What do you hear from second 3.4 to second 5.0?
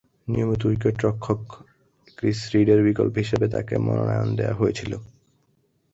তাকে মনোনয়ন দেয়া হয়েছিল।